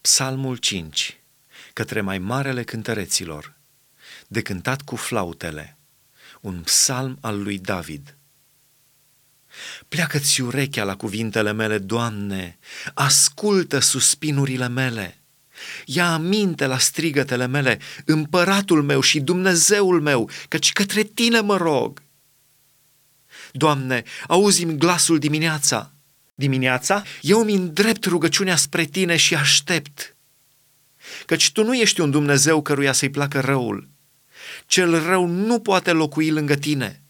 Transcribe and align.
Psalmul 0.00 0.56
5, 0.56 1.20
către 1.72 2.00
mai 2.00 2.18
marele 2.18 2.62
cântăreților, 2.62 3.56
de 4.26 4.42
cântat 4.42 4.82
cu 4.82 4.96
flautele, 4.96 5.78
un 6.40 6.60
psalm 6.60 7.18
al 7.20 7.42
lui 7.42 7.58
David. 7.58 8.16
Pleacă-ți 9.88 10.40
urechea 10.40 10.84
la 10.84 10.96
cuvintele 10.96 11.52
mele, 11.52 11.78
Doamne, 11.78 12.58
ascultă 12.94 13.78
suspinurile 13.78 14.68
mele. 14.68 15.22
Ia 15.84 16.12
aminte 16.12 16.66
la 16.66 16.78
strigătele 16.78 17.46
mele, 17.46 17.78
împăratul 18.04 18.82
meu 18.82 19.00
și 19.00 19.20
Dumnezeul 19.20 20.00
meu, 20.00 20.30
căci 20.48 20.72
către 20.72 21.02
tine 21.02 21.40
mă 21.40 21.56
rog. 21.56 22.02
Doamne, 23.52 24.02
auzi-mi 24.26 24.78
glasul 24.78 25.18
dimineața. 25.18 25.92
Dimineața 26.40 27.02
eu 27.20 27.40
îmi 27.40 27.54
îndrept 27.54 28.04
rugăciunea 28.04 28.56
spre 28.56 28.84
tine 28.84 29.16
și 29.16 29.34
aștept. 29.34 30.16
Căci 31.26 31.52
tu 31.52 31.64
nu 31.64 31.74
ești 31.74 32.00
un 32.00 32.10
Dumnezeu 32.10 32.62
căruia 32.62 32.92
să-i 32.92 33.10
placă 33.10 33.40
răul. 33.40 33.88
Cel 34.66 35.02
rău 35.02 35.26
nu 35.26 35.58
poate 35.58 35.92
locui 35.92 36.30
lângă 36.30 36.54
tine. 36.54 37.02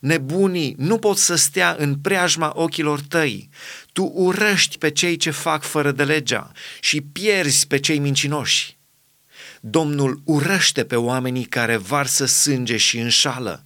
Nebunii 0.00 0.74
nu 0.78 0.98
pot 0.98 1.16
să 1.16 1.34
stea 1.34 1.76
în 1.78 1.98
preajma 1.98 2.52
ochilor 2.54 3.00
tăi. 3.00 3.48
Tu 3.92 4.04
urăști 4.04 4.78
pe 4.78 4.90
cei 4.90 5.16
ce 5.16 5.30
fac 5.30 5.62
fără 5.62 5.92
de 5.92 6.04
legea 6.04 6.52
și 6.80 7.00
pierzi 7.00 7.66
pe 7.66 7.78
cei 7.78 7.98
mincinoși. 7.98 8.76
Domnul 9.60 10.22
urăște 10.24 10.84
pe 10.84 10.96
oamenii 10.96 11.44
care 11.44 11.76
varsă 11.76 12.24
sânge 12.24 12.76
și 12.76 12.98
înșală. 12.98 13.64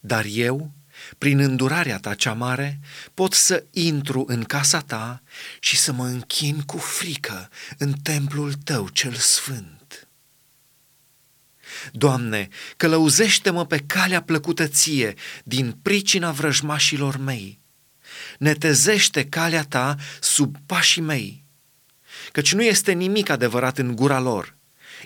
Dar 0.00 0.24
eu, 0.28 0.72
prin 1.18 1.38
îndurarea 1.38 1.98
ta 1.98 2.14
cea 2.14 2.32
mare, 2.32 2.80
pot 3.14 3.32
să 3.32 3.64
intru 3.70 4.24
în 4.28 4.44
casa 4.44 4.80
ta 4.80 5.22
și 5.60 5.76
să 5.76 5.92
mă 5.92 6.04
închin 6.04 6.60
cu 6.60 6.76
frică 6.78 7.50
în 7.78 7.92
templul 7.92 8.52
tău 8.52 8.88
cel 8.88 9.14
sfânt. 9.14 10.08
Doamne, 11.92 12.48
călăuzește-mă 12.76 13.66
pe 13.66 13.78
calea 13.78 14.22
plăcută 14.22 14.66
ție 14.66 15.14
din 15.44 15.72
pricina 15.82 16.30
vrăjmașilor 16.30 17.16
mei. 17.16 17.60
Netezește 18.38 19.26
calea 19.26 19.62
ta 19.62 19.96
sub 20.20 20.56
pașii 20.66 21.02
mei, 21.02 21.44
căci 22.32 22.54
nu 22.54 22.62
este 22.62 22.92
nimic 22.92 23.28
adevărat 23.28 23.78
în 23.78 23.96
gura 23.96 24.20
lor. 24.20 24.56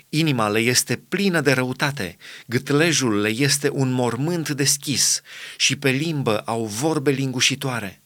Inima 0.09 0.47
le 0.49 0.59
este 0.59 0.97
plină 0.97 1.41
de 1.41 1.51
răutate, 1.51 2.17
gâtlejul 2.47 3.19
le 3.21 3.29
este 3.29 3.69
un 3.69 3.91
mormânt 3.91 4.49
deschis 4.49 5.21
și 5.57 5.75
pe 5.75 5.89
limbă 5.89 6.39
au 6.39 6.65
vorbe 6.65 7.11
lingușitoare. 7.11 8.01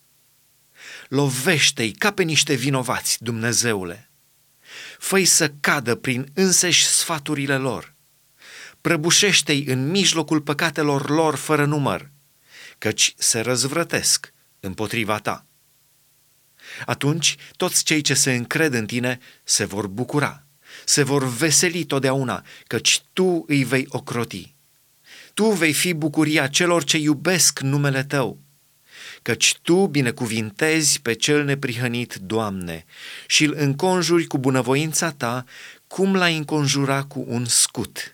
Lovește-i 1.07 1.91
ca 1.91 2.11
pe 2.11 2.23
niște 2.23 2.53
vinovați, 2.53 3.23
Dumnezeule. 3.23 4.09
Făi 4.97 5.25
să 5.25 5.49
cadă 5.59 5.95
prin 5.95 6.31
înseși 6.33 6.85
sfaturile 6.85 7.57
lor. 7.57 7.93
Prăbușește-i 8.81 9.65
în 9.65 9.89
mijlocul 9.89 10.41
păcatelor 10.41 11.09
lor 11.09 11.35
fără 11.35 11.65
număr, 11.65 12.09
căci 12.77 13.13
se 13.17 13.39
răzvrătesc 13.39 14.33
împotriva 14.59 15.19
ta. 15.19 15.45
Atunci 16.85 17.35
toți 17.55 17.83
cei 17.83 18.01
ce 18.01 18.13
se 18.13 18.33
încred 18.33 18.73
în 18.73 18.85
tine 18.85 19.19
se 19.43 19.65
vor 19.65 19.87
bucura 19.87 20.42
se 20.85 21.03
vor 21.03 21.27
veseli 21.27 21.83
totdeauna, 21.83 22.45
căci 22.67 23.01
tu 23.13 23.43
îi 23.47 23.63
vei 23.63 23.85
ocroti. 23.89 24.55
Tu 25.33 25.49
vei 25.49 25.73
fi 25.73 25.93
bucuria 25.93 26.47
celor 26.47 26.83
ce 26.83 26.97
iubesc 26.97 27.59
numele 27.59 28.03
tău, 28.03 28.39
căci 29.21 29.57
tu 29.61 29.87
binecuvintezi 29.87 31.01
pe 31.01 31.13
cel 31.13 31.43
neprihănit, 31.43 32.15
Doamne, 32.15 32.85
și 33.27 33.43
îl 33.43 33.53
înconjuri 33.57 34.25
cu 34.25 34.37
bunăvoința 34.37 35.11
ta, 35.11 35.45
cum 35.87 36.15
l-ai 36.15 36.37
înconjura 36.37 37.03
cu 37.03 37.25
un 37.27 37.45
scut. 37.45 38.12